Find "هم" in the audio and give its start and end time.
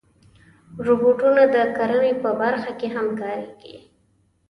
2.95-3.07